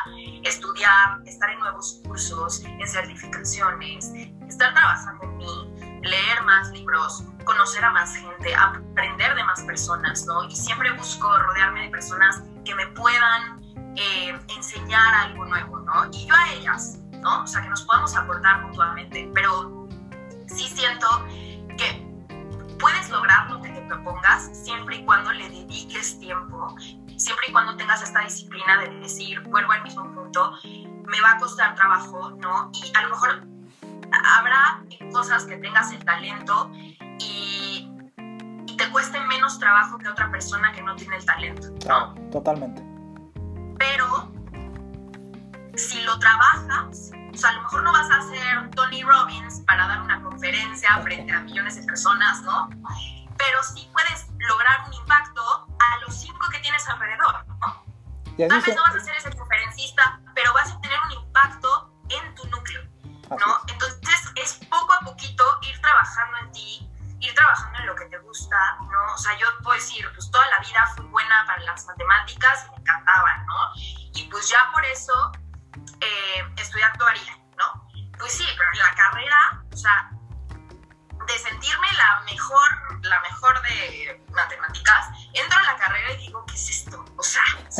estudiar, 0.44 1.20
estar 1.26 1.50
en 1.50 1.60
nuevos 1.60 2.02
cursos, 2.06 2.62
en 2.64 2.88
certificaciones, 2.88 4.12
estar 4.48 4.74
trabajando 4.74 5.24
en 5.24 5.38
mí, 5.38 6.02
leer 6.04 6.44
más 6.44 6.70
libros, 6.72 7.24
conocer 7.44 7.84
a 7.84 7.92
más 7.92 8.16
gente, 8.16 8.56
aprender 8.56 9.36
de 9.36 9.44
más 9.44 9.62
personas, 9.62 10.26
¿no? 10.26 10.44
Y 10.46 10.56
siempre 10.56 10.92
busco 10.94 11.38
rodearme 11.38 11.84
de 11.84 11.90
personas 11.90 12.44
que 12.66 12.76
me 12.76 12.88
puedan 12.88 13.60
eh, 13.96 14.40
enseñar 14.56 15.14
algo 15.16 15.46
nuevo, 15.46 15.80
¿no? 15.80 16.06
Y 16.12 16.28
yo 16.28 16.36
a 16.36 16.54
ellas, 16.54 17.00
¿no? 17.12 17.44
O 17.44 17.48
sea, 17.48 17.62
que 17.62 17.70
nos 17.70 17.84
podamos 17.84 18.16
aportar 18.16 18.62
mutuamente. 18.62 19.30
Pero 19.34 19.88
sí 20.48 20.68
siento 20.68 21.08
puedes 22.80 23.10
lograr 23.10 23.50
lo 23.52 23.62
que 23.62 23.70
te 23.70 23.82
propongas 23.82 24.50
siempre 24.54 24.98
y 24.98 25.06
cuando 25.06 25.32
le 25.32 25.50
dediques 25.50 26.20
tiempo, 26.20 26.76
siempre 27.18 27.48
y 27.50 27.52
cuando 27.52 27.76
tengas 27.76 28.02
esta 28.02 28.22
disciplina 28.22 28.78
de 28.78 28.90
decir, 29.02 29.42
vuelvo 29.42 29.72
al 29.72 29.84
mismo 29.84 30.04
punto, 30.14 30.54
me 30.64 31.22
va 31.22 31.34
a 31.34 31.38
costar 31.38 31.76
trabajo, 31.76 32.32
¿no? 32.40 32.72
Y 32.74 32.92
a 32.96 33.02
lo 33.04 33.10
mejor 33.10 33.48
habrá 34.38 34.84
cosas 35.12 35.46
que 35.46 35.58
tengas 35.58 35.92
el 35.92 36.04
talento 36.06 36.72
y, 37.20 37.92
y 38.66 38.78
te 38.78 38.90
cueste 38.92 39.20
menos 39.22 39.60
trabajo 39.60 39.98
que 39.98 40.08
otra 40.08 40.32
persona 40.32 40.72
que 40.72 40.82
no 40.82 40.96
tiene 40.96 41.18
el 41.18 41.26
talento, 41.26 41.68
¿no? 41.88 42.14
Totalmente. 42.32 42.82
pero 43.78 44.32
si 45.76 46.02
lo 46.02 46.20
trabajas, 46.20 47.12
o 47.34 47.38
sea, 47.38 47.50
a 47.50 47.54
lo 47.54 47.62
mejor 47.64 47.84
no 47.84 47.92
vas 47.94 48.10
a 48.10 48.22
ser 48.24 48.70
Tony 48.72 49.04
Robbins 49.04 49.62
para 49.66 49.88
dar 49.88 50.02
una 50.02 50.22
conferencia 50.22 50.98
frente 51.02 51.32
a 51.32 51.42
millones 51.42 51.76
de 51.76 51.84
personas, 51.84 52.42
¿no? 52.42 52.70
Pero 53.38 53.64
sí 53.64 53.90
puedes 53.94 54.28
lograr 54.38 54.88
un 54.88 54.94
impacto 54.94 55.42
a 55.80 56.00
los 56.06 56.16
cinco 56.16 56.48
que 56.52 56.60
tienes 56.60 56.88
alrededor, 56.88 57.46
¿no? 57.48 57.90
Tal 58.48 58.62
vez 58.62 58.76
no 58.76 58.84
vas 58.84 58.96
a 58.96 59.00
ser 59.00 59.16
ese 59.18 59.32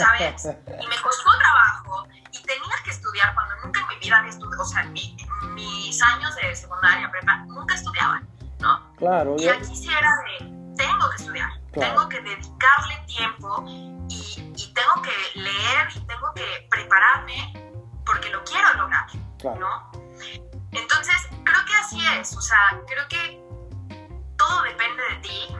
¿sabes? 0.04 0.46
Y 0.46 0.88
me 0.88 1.02
costó 1.02 1.30
trabajo 1.38 2.08
y 2.32 2.42
tenía 2.44 2.76
que 2.84 2.92
estudiar 2.92 3.34
cuando 3.36 3.56
nunca 3.64 3.82
en 3.82 3.88
mi 3.88 3.96
vida 3.98 4.18
había 4.18 4.30
estudiado, 4.30 4.64
o 4.64 4.66
sea, 4.66 4.84
mis 4.86 6.02
años 6.02 6.36
de 6.36 6.56
secundaria, 6.56 7.10
prepa, 7.12 7.38
nunca 7.48 7.76
estudiaban, 7.76 8.28
¿no? 8.60 8.96
Claro. 8.96 9.36
Y 9.38 9.48
aquí 9.48 9.76
sí 9.76 9.90
era 9.92 10.10
de, 10.24 10.46
tengo 10.76 11.10
que 11.10 11.16
estudiar, 11.18 11.50
tengo 11.72 12.10
que 12.10 12.22
dedicarle 12.22 13.04
tiempo 13.08 13.64
y, 13.68 14.10
y, 14.10 14.74
tengo 14.74 15.02
que 15.02 15.40
leer 15.40 15.88
y 15.96 16.00
tengo 16.02 16.34
que 16.34 16.68
prepararme 16.70 17.54
porque 18.06 18.30
lo 18.30 18.44
quiero 18.44 18.74
lograr, 18.76 19.08
¿no? 19.60 19.92
Entonces, 20.72 21.16
creo 21.44 21.66
que 21.66 21.76
así 21.84 22.00
es, 22.20 22.36
o 22.36 22.42
sea, 22.42 22.80
creo 22.88 23.08
que 23.08 23.42
todo 24.38 24.64
depende 24.64 25.04
de 25.10 25.16
ti. 25.18 25.56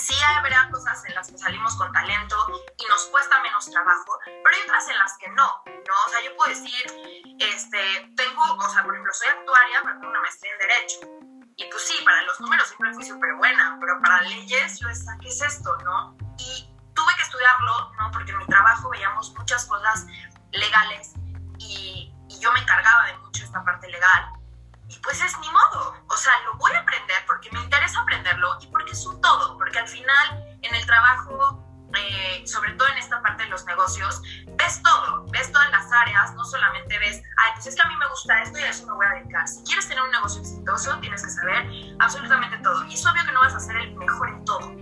Sí 0.00 0.14
habrá 0.34 0.70
cosas 0.70 1.04
en 1.04 1.14
las 1.14 1.30
que 1.30 1.36
salimos 1.36 1.76
con 1.76 1.92
talento 1.92 2.36
y 2.78 2.86
nos 2.86 3.04
cuesta 3.08 3.38
menos 3.42 3.70
trabajo, 3.70 4.18
pero 4.24 4.56
hay 4.56 4.62
otras 4.62 4.88
en 4.88 4.98
las 4.98 5.16
que 5.18 5.28
no, 5.28 5.62
¿no? 5.66 5.94
O 6.06 6.10
sea, 6.10 6.24
yo 6.24 6.34
puedo 6.36 6.48
decir, 6.48 7.36
este, 7.38 8.10
tengo, 8.16 8.42
o 8.42 8.70
sea, 8.70 8.82
por 8.82 8.94
ejemplo, 8.94 9.12
soy 9.12 9.28
actuaria, 9.28 9.80
pero 9.82 9.94
tengo 9.96 10.08
una 10.08 10.20
maestría 10.22 10.52
en 10.52 10.58
Derecho. 10.58 10.98
Y 11.56 11.64
pues 11.70 11.86
sí, 11.86 12.02
para 12.02 12.22
los 12.22 12.40
números 12.40 12.68
siempre 12.68 12.94
fui 12.94 13.04
súper 13.04 13.34
buena, 13.34 13.76
pero 13.78 14.00
para 14.00 14.22
leyes 14.22 14.80
yo 14.80 14.88
decía, 14.88 15.12
¿qué 15.20 15.28
es 15.28 15.42
esto, 15.42 15.76
no? 15.84 16.16
Y 16.38 16.74
tuve 16.94 17.14
que 17.16 17.22
estudiarlo, 17.22 17.92
¿no? 17.98 18.10
Porque 18.10 18.32
en 18.32 18.38
mi 18.38 18.46
trabajo 18.46 18.88
veíamos 18.88 19.34
muchas 19.34 19.66
cosas 19.66 20.06
legales 20.52 21.12
y, 21.58 22.10
y 22.26 22.40
yo 22.40 22.50
me 22.52 22.60
encargaba 22.60 23.04
de 23.04 23.18
mucho 23.18 23.44
esta 23.44 23.62
parte 23.62 23.86
legal 23.88 24.39
y 24.90 24.98
pues 24.98 25.22
es 25.22 25.38
ni 25.38 25.48
modo, 25.50 25.94
o 26.08 26.16
sea, 26.16 26.32
lo 26.46 26.58
voy 26.58 26.72
a 26.72 26.80
aprender 26.80 27.16
porque 27.26 27.48
me 27.52 27.60
interesa 27.60 28.00
aprenderlo 28.00 28.58
y 28.60 28.66
porque 28.66 28.90
es 28.90 29.06
un 29.06 29.20
todo, 29.20 29.56
porque 29.56 29.78
al 29.78 29.86
final 29.86 30.58
en 30.62 30.74
el 30.74 30.84
trabajo, 30.84 31.64
eh, 31.94 32.42
sobre 32.44 32.72
todo 32.72 32.88
en 32.88 32.98
esta 32.98 33.22
parte 33.22 33.44
de 33.44 33.50
los 33.50 33.64
negocios, 33.66 34.20
ves 34.56 34.82
todo, 34.82 35.26
ves 35.30 35.52
todas 35.52 35.70
las 35.70 35.92
áreas, 35.92 36.34
no 36.34 36.44
solamente 36.44 36.98
ves, 36.98 37.22
ay, 37.44 37.52
pues 37.54 37.68
es 37.68 37.76
que 37.76 37.82
a 37.82 37.86
mí 37.86 37.94
me 37.96 38.08
gusta 38.08 38.42
esto 38.42 38.58
y 38.58 38.62
a 38.62 38.70
eso 38.70 38.86
me 38.86 38.94
voy 38.94 39.06
a 39.06 39.10
dedicar. 39.10 39.46
Si 39.46 39.62
quieres 39.62 39.88
tener 39.88 40.02
un 40.02 40.10
negocio 40.10 40.40
exitoso, 40.40 40.98
tienes 40.98 41.22
que 41.22 41.30
saber 41.30 41.66
absolutamente 42.00 42.58
todo. 42.58 42.84
Y 42.86 42.94
es 42.94 43.06
obvio 43.06 43.24
que 43.24 43.32
no 43.32 43.40
vas 43.40 43.54
a 43.54 43.60
ser 43.60 43.76
el 43.76 43.94
mejor 43.94 44.28
en 44.28 44.44
todo, 44.44 44.74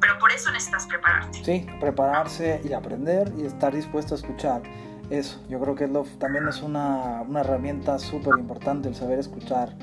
pero 0.00 0.18
por 0.18 0.32
eso 0.32 0.50
necesitas 0.50 0.84
prepararte. 0.86 1.44
Sí, 1.44 1.64
prepararse 1.78 2.60
y 2.64 2.72
aprender 2.72 3.32
y 3.36 3.46
estar 3.46 3.72
dispuesto 3.72 4.14
a 4.14 4.18
escuchar 4.18 4.62
eso, 5.10 5.40
yo 5.48 5.58
creo 5.60 5.74
que 5.74 5.88
también 6.18 6.46
es 6.48 6.62
una, 6.62 7.22
una 7.22 7.40
herramienta 7.40 7.98
súper 7.98 8.38
importante 8.38 8.88
el 8.88 8.94
saber 8.94 9.18
escuchar 9.18 9.74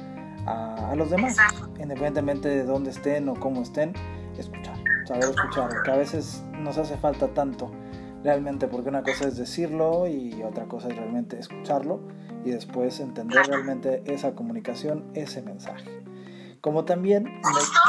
a, 0.46 0.92
a 0.92 0.96
los 0.96 1.10
demás, 1.10 1.38
independientemente 1.80 2.48
de 2.48 2.64
dónde 2.64 2.92
estén 2.92 3.28
o 3.30 3.34
cómo 3.36 3.62
estén, 3.62 3.94
escuchar, 4.38 4.78
saber 5.06 5.24
escuchar, 5.24 5.70
que 5.84 5.92
a 5.92 5.96
veces 5.96 6.44
nos 6.60 6.78
hace 6.78 6.98
falta 6.98 7.28
tanto 7.30 7.72
realmente, 8.24 8.68
porque 8.68 8.90
una 8.90 9.04
cosa 9.04 9.28
es 9.28 9.38
decirlo 9.38 10.08
y 10.08 10.42
otra 10.44 10.66
cosa 10.66 10.90
es 10.90 10.96
realmente 10.96 11.40
escucharlo 11.40 12.02
y 12.44 12.52
después 12.52 13.00
entender 13.00 13.46
realmente 13.48 14.04
esa 14.06 14.36
comunicación, 14.36 15.06
ese 15.14 15.42
mensaje. 15.42 16.04
Como 16.62 16.86
también... 16.86 17.40
Justo, 17.44 17.80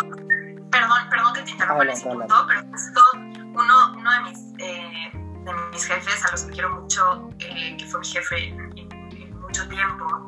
perdón, 0.70 0.98
perdón 1.10 1.34
que 1.34 1.42
te 1.42 1.50
interrumpa 1.50 1.84
punto, 1.84 2.46
pero 2.48 2.60
justo 2.70 3.00
uno, 3.14 3.92
uno 3.98 4.10
de 4.12 4.20
mis... 4.20 4.38
Eh, 4.58 4.85
de 5.52 5.66
mis 5.70 5.84
jefes, 5.84 6.24
a 6.24 6.30
los 6.32 6.42
que 6.42 6.52
quiero 6.52 6.70
mucho, 6.70 7.30
eh, 7.38 7.76
que 7.78 7.86
fue 7.86 8.00
mi 8.00 8.06
jefe 8.06 8.48
en, 8.48 9.40
mucho 9.40 9.68
tiempo, 9.68 10.26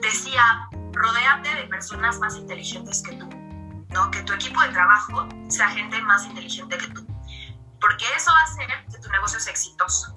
decía, 0.00 0.68
rodéate 0.92 1.54
de 1.56 1.64
personas 1.64 2.18
más 2.20 2.36
inteligentes 2.36 3.02
que 3.02 3.16
tú, 3.16 3.28
¿no? 3.88 4.10
Que 4.12 4.22
tu 4.22 4.32
equipo 4.32 4.60
de 4.62 4.68
trabajo 4.68 5.28
sea 5.48 5.68
gente 5.70 6.00
más 6.02 6.24
inteligente 6.24 6.78
que 6.78 6.86
tú, 6.88 7.04
porque 7.80 8.04
eso 8.14 8.30
va 8.32 8.38
a 8.38 8.44
hacer 8.44 8.68
que 8.92 8.98
tu 8.98 9.10
negocio 9.10 9.40
sea 9.40 9.52
exitoso. 9.52 10.16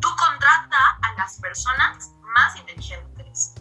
Tú 0.00 0.08
contrata 0.16 0.98
a 1.02 1.14
las 1.16 1.38
personas 1.38 2.10
más 2.34 2.56
inteligentes, 2.56 3.54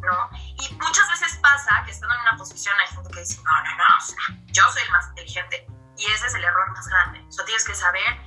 ¿no? 0.00 0.30
Y 0.34 0.74
muchas 0.74 1.08
veces 1.10 1.38
pasa 1.40 1.82
que 1.84 1.92
estando 1.92 2.16
en 2.16 2.20
una 2.22 2.36
posición 2.36 2.74
hay 2.80 2.94
gente 2.94 3.10
que 3.12 3.20
dice, 3.20 3.40
no, 3.44 3.52
no, 3.62 3.76
no, 3.76 3.96
o 3.96 4.00
sea, 4.00 4.18
yo 4.46 4.64
soy 4.72 4.82
el 4.82 4.90
más 4.90 5.08
inteligente. 5.10 5.66
Y 5.96 6.04
ese 6.06 6.26
es 6.26 6.34
el 6.34 6.44
error 6.44 6.70
más 6.72 6.86
grande. 6.88 7.24
O 7.28 7.32
sea, 7.32 7.44
tienes 7.44 7.64
que 7.64 7.74
saber 7.74 8.20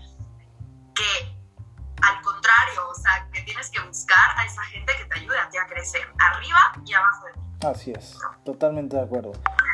que 0.93 1.40
al 2.01 2.21
contrario, 2.21 2.89
o 2.89 2.95
sea, 2.95 3.27
que 3.31 3.41
tienes 3.41 3.69
que 3.69 3.79
buscar 3.81 4.37
a 4.37 4.45
esa 4.45 4.63
gente 4.63 4.91
que 4.97 5.05
te 5.05 5.19
ayude 5.19 5.37
a 5.37 5.49
ti 5.49 5.57
a 5.57 5.67
crecer, 5.67 6.01
arriba 6.17 6.59
y 6.85 6.93
abajo 6.93 7.25
de 7.27 7.33
ti. 7.33 7.39
Así 7.65 7.91
es, 7.91 8.17
totalmente 8.43 8.95
de 8.95 9.03
acuerdo. 9.03 9.33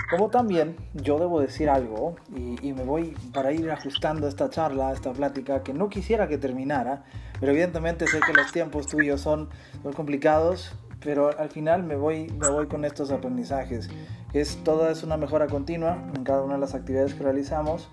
Como 0.10 0.30
también 0.30 0.78
yo 0.94 1.20
debo 1.20 1.40
decir 1.40 1.70
algo, 1.70 2.16
y, 2.36 2.74
me 2.74 2.84
voy 2.84 3.16
para 3.34 3.52
ir 3.52 3.70
ajustando 3.72 4.28
esta 4.28 4.50
charla, 4.50 4.92
esta 4.92 5.12
plática, 5.14 5.64
que 5.64 5.74
no 5.74 5.90
quisiera 5.90 6.28
que 6.28 6.38
terminara, 6.38 7.04
pero 7.40 7.52
evidentemente 7.52 8.08
sé 8.08 8.20
que 8.20 8.34
los 8.34 8.52
tiempos 8.52 8.88
tuyos 8.88 9.22
son, 9.22 9.50
son 9.84 9.94
complicados, 9.94 10.76
pero 11.02 11.38
al 11.38 11.50
final 11.50 11.84
me 11.84 11.96
voy, 11.96 12.30
me 12.32 12.50
voy 12.50 12.68
con 12.68 12.84
estos 12.86 13.12
aprendizajes. 13.12 13.90
Es, 14.34 14.64
toda 14.64 14.92
es 14.92 15.04
una 15.04 15.18
mejora 15.18 15.48
continua 15.48 15.98
en 16.16 16.24
cada 16.24 16.42
una 16.42 16.56
de 16.56 16.62
las 16.62 16.76
actividades 16.76 17.14
que 17.14 17.24
realizamos. 17.24 17.90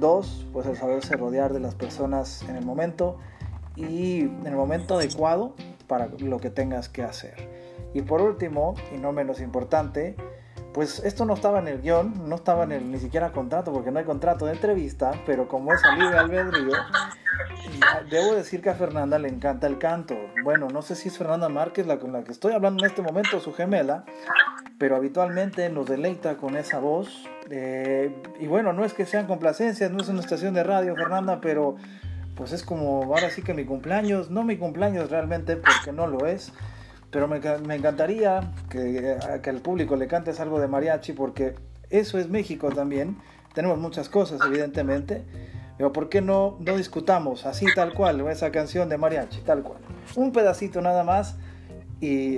Dos, 0.00 0.46
pues 0.52 0.66
el 0.66 0.76
saberse 0.76 1.16
rodear 1.16 1.52
de 1.52 1.60
las 1.60 1.74
personas 1.74 2.42
en 2.48 2.56
el 2.56 2.64
momento 2.64 3.18
y 3.76 4.20
en 4.20 4.46
el 4.46 4.54
momento 4.54 4.96
adecuado 4.96 5.54
para 5.86 6.08
lo 6.18 6.38
que 6.38 6.50
tengas 6.50 6.88
que 6.88 7.02
hacer. 7.02 7.48
Y 7.92 8.02
por 8.02 8.20
último, 8.20 8.74
y 8.94 8.98
no 8.98 9.12
menos 9.12 9.40
importante, 9.40 10.16
pues 10.72 10.98
esto 11.04 11.24
no 11.24 11.34
estaba 11.34 11.60
en 11.60 11.68
el 11.68 11.80
guion, 11.80 12.28
no 12.28 12.34
estaba 12.34 12.64
en 12.64 12.72
el 12.72 12.90
ni 12.90 12.98
siquiera 12.98 13.30
contrato, 13.30 13.72
porque 13.72 13.92
no 13.92 14.00
hay 14.00 14.04
contrato 14.04 14.46
de 14.46 14.52
entrevista, 14.52 15.12
pero 15.24 15.46
como 15.46 15.72
es 15.72 15.80
libre 15.96 16.18
albedrío, 16.18 16.72
debo 18.10 18.34
decir 18.34 18.60
que 18.60 18.70
a 18.70 18.74
Fernanda 18.74 19.18
le 19.20 19.28
encanta 19.28 19.68
el 19.68 19.78
canto. 19.78 20.16
Bueno, 20.42 20.68
no 20.68 20.82
sé 20.82 20.96
si 20.96 21.08
es 21.08 21.16
Fernanda 21.16 21.48
Márquez 21.48 21.86
la 21.86 22.00
con 22.00 22.12
la 22.12 22.24
que 22.24 22.32
estoy 22.32 22.52
hablando 22.52 22.84
en 22.84 22.90
este 22.90 23.02
momento, 23.02 23.38
su 23.38 23.52
gemela, 23.52 24.04
pero 24.76 24.96
habitualmente 24.96 25.70
nos 25.70 25.86
deleita 25.86 26.36
con 26.36 26.56
esa 26.56 26.80
voz. 26.80 27.24
Eh, 27.50 28.12
y 28.40 28.48
bueno, 28.48 28.72
no 28.72 28.84
es 28.84 28.94
que 28.94 29.06
sean 29.06 29.28
complacencias, 29.28 29.92
no 29.92 30.02
es 30.02 30.08
una 30.08 30.20
estación 30.20 30.54
de 30.54 30.64
radio, 30.64 30.96
Fernanda, 30.96 31.40
pero 31.40 31.76
pues 32.36 32.52
es 32.52 32.62
como 32.62 33.04
ahora 33.04 33.30
sí 33.30 33.42
que 33.42 33.54
mi 33.54 33.64
cumpleaños, 33.64 34.30
no 34.30 34.42
mi 34.42 34.56
cumpleaños 34.56 35.10
realmente 35.10 35.56
porque 35.56 35.92
no 35.92 36.06
lo 36.06 36.26
es, 36.26 36.52
pero 37.10 37.28
me, 37.28 37.40
me 37.66 37.76
encantaría 37.76 38.52
que, 38.68 39.18
que, 39.42 39.50
al 39.50 39.60
público 39.60 39.96
le 39.96 40.08
cantes 40.08 40.40
algo 40.40 40.60
de 40.60 40.68
mariachi 40.68 41.12
porque 41.12 41.54
eso 41.90 42.18
es 42.18 42.28
México 42.28 42.70
también, 42.70 43.18
tenemos 43.52 43.78
muchas 43.78 44.08
cosas 44.08 44.40
evidentemente, 44.44 45.24
pero 45.76 45.92
¿por 45.92 46.08
qué 46.08 46.20
no, 46.20 46.56
no 46.60 46.76
discutamos 46.76 47.46
así 47.46 47.66
tal 47.74 47.94
cual 47.94 48.20
esa 48.28 48.50
canción 48.50 48.88
de 48.88 48.98
mariachi, 48.98 49.40
tal 49.42 49.62
cual? 49.62 49.80
Un 50.16 50.32
pedacito 50.32 50.80
nada 50.80 51.04
más 51.04 51.36
y... 52.00 52.36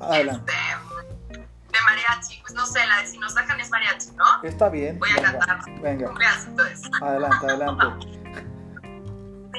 Adelante. 0.00 0.52
Este, 0.52 1.38
de 1.38 1.78
mariachi, 1.90 2.40
pues 2.40 2.54
no 2.54 2.64
sé, 2.66 2.86
la 2.86 3.02
de 3.02 3.06
si 3.06 3.18
nos 3.18 3.34
sacan 3.34 3.60
es 3.60 3.70
mariachi, 3.70 4.10
¿no? 4.16 4.42
Está 4.42 4.68
bien. 4.70 4.98
Voy 4.98 5.10
a 5.10 5.22
cantar. 5.22 5.58
Venga. 5.82 6.10
De 6.10 6.72
eso. 6.72 6.90
Adelante, 7.02 7.46
adelante. 7.46 8.18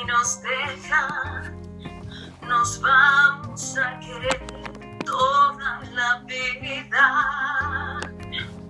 Si 0.07 0.13
nos 0.13 0.41
dejan, 0.41 1.59
nos 2.47 2.79
vamos 2.79 3.77
a 3.77 3.99
querer 3.99 4.39
toda 5.03 5.81
la 5.91 6.23
vida. 6.25 7.99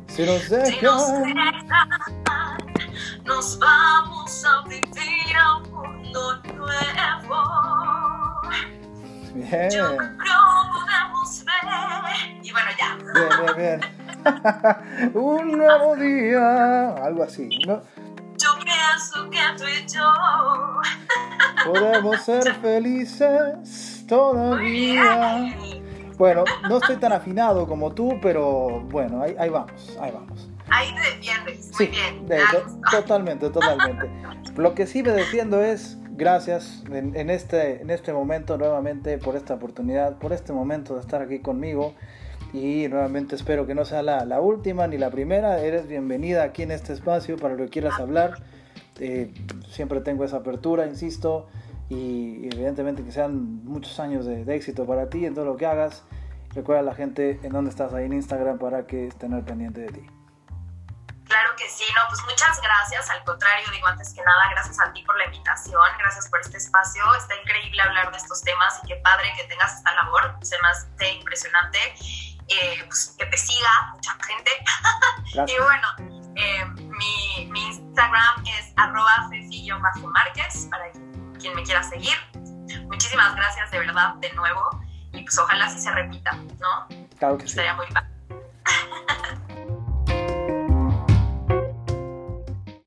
Si 0.07 0.25
nos 0.25 0.41
Si 0.41 0.81
nos 0.81 1.07
dejan, 1.21 1.89
nos 3.23 3.59
vamos 3.59 4.45
a 4.45 4.67
vivir 4.67 5.37
a 5.37 5.57
un 5.57 5.71
mundo 5.71 6.41
nuevo. 6.55 7.43
Yo 9.35 9.89
bien, 9.91 10.17
creo 10.17 10.41
podemos 10.73 11.45
ver. 11.45 11.63
Y 12.41 12.51
bueno, 12.51 12.71
ya. 12.79 12.97
bien, 13.13 13.29
bien, 13.45 13.79
bien. 13.83 15.13
Un 15.13 15.51
nuevo 15.55 15.95
día, 15.97 16.95
algo 16.95 17.23
así, 17.23 17.47
¿no? 17.67 17.83
Yo 18.37 18.57
pienso 18.63 19.29
que 19.29 19.39
tú 19.55 19.65
y 19.67 19.85
yo. 19.87 20.11
Podemos 21.67 22.21
ser 22.21 22.43
felices 22.55 24.05
todavía. 24.07 25.55
Bueno, 26.17 26.43
no 26.67 26.77
estoy 26.77 26.95
tan 26.97 27.13
afinado 27.13 27.67
como 27.67 27.91
tú, 27.93 28.17
pero 28.21 28.81
bueno, 28.89 29.21
ahí, 29.21 29.35
ahí 29.37 29.49
vamos, 29.49 29.97
ahí 30.01 30.11
vamos. 30.11 30.49
Ahí 30.69 30.87
te 30.95 31.15
defiendes. 31.15 31.65
Sí, 31.77 31.83
Muy 31.83 31.87
bien. 31.87 32.25
de- 32.27 32.37
to- 32.51 32.79
totalmente, 32.91 33.49
totalmente. 33.49 34.09
Lo 34.55 34.73
que 34.73 34.87
sí 34.87 35.03
me 35.03 35.11
defiendo 35.11 35.61
es 35.61 35.97
gracias 36.11 36.83
en, 36.91 37.29
este, 37.29 37.81
en 37.81 37.89
este 37.91 38.11
momento 38.13 38.57
nuevamente 38.57 39.17
por 39.19 39.35
esta 39.35 39.53
oportunidad, 39.53 40.17
por 40.17 40.33
este 40.33 40.51
momento 40.53 40.95
de 40.95 41.01
estar 41.01 41.21
aquí 41.21 41.39
conmigo. 41.39 41.93
Y 42.53 42.87
nuevamente 42.87 43.35
espero 43.35 43.67
que 43.67 43.75
no 43.75 43.85
sea 43.85 44.01
la, 44.01 44.25
la 44.25 44.39
última 44.41 44.87
ni 44.87 44.97
la 44.97 45.09
primera. 45.11 45.59
Eres 45.59 45.87
bienvenida 45.87 46.43
aquí 46.43 46.63
en 46.63 46.71
este 46.71 46.93
espacio 46.93 47.37
para 47.37 47.53
lo 47.55 47.65
que 47.65 47.69
quieras 47.69 47.99
hablar. 47.99 48.41
Eh, 48.99 49.33
siempre 49.69 50.01
tengo 50.01 50.23
esa 50.23 50.37
apertura, 50.37 50.85
insisto. 50.85 51.47
Y 51.89 52.47
evidentemente 52.47 53.03
que 53.03 53.11
sean 53.11 53.63
muchos 53.63 53.99
años 53.99 54.25
de, 54.25 54.43
de 54.43 54.55
éxito 54.55 54.85
para 54.85 55.09
ti 55.09 55.25
en 55.25 55.33
todo 55.33 55.45
lo 55.45 55.57
que 55.57 55.65
hagas. 55.65 56.03
Recuerda 56.53 56.81
a 56.81 56.83
la 56.83 56.95
gente 56.95 57.39
en 57.43 57.51
dónde 57.51 57.69
estás 57.69 57.93
ahí 57.93 58.05
en 58.05 58.13
Instagram 58.13 58.57
para 58.57 58.87
que 58.87 59.07
estén 59.07 59.33
al 59.33 59.45
pendiente 59.45 59.81
de 59.81 59.87
ti. 59.87 60.07
Claro 61.25 61.55
que 61.57 61.69
sí, 61.69 61.83
no, 61.93 62.01
pues 62.07 62.21
muchas 62.23 62.61
gracias. 62.61 63.09
Al 63.09 63.23
contrario, 63.25 63.69
digo 63.71 63.87
antes 63.87 64.13
que 64.13 64.21
nada, 64.23 64.49
gracias 64.51 64.79
a 64.79 64.91
ti 64.93 65.03
por 65.03 65.17
la 65.17 65.25
invitación, 65.25 65.81
gracias 65.99 66.29
por 66.29 66.39
este 66.39 66.57
espacio. 66.57 67.03
Está 67.15 67.35
increíble 67.35 67.81
hablar 67.81 68.11
de 68.11 68.17
estos 68.17 68.41
temas 68.43 68.79
y 68.83 68.87
qué 68.87 68.95
padre 68.97 69.31
que 69.35 69.43
tengas 69.43 69.75
esta 69.75 69.93
labor. 69.93 70.35
Se 70.41 70.55
me 70.61 70.69
hace 70.69 71.11
impresionante. 71.11 71.79
Eh, 72.47 72.83
pues, 72.85 73.13
que 73.17 73.25
te 73.25 73.37
siga 73.37 73.69
mucha 73.93 74.17
gente. 74.25 74.51
y 75.53 75.61
bueno, 75.61 75.87
eh, 76.35 76.86
mi, 76.97 77.45
mi, 77.51 77.67
Instagram 77.67 78.43
es 78.45 78.73
arroba 78.75 79.29
Márquez 80.13 80.67
para 80.69 80.91
quien 81.39 81.55
me 81.55 81.63
quiera 81.63 81.83
seguir. 81.83 82.15
Muchísimas 82.85 83.35
gracias 83.35 83.71
de 83.71 83.79
verdad 83.79 84.15
de 84.15 84.31
nuevo 84.33 84.69
y 85.13 85.23
pues 85.23 85.37
ojalá 85.37 85.69
sí 85.69 85.79
se 85.79 85.91
repita, 85.91 86.31
¿no? 86.59 86.87
Claro 87.17 87.37
que 87.37 87.45
Estaría 87.45 87.73
muy 87.73 87.87
padre. 87.87 88.16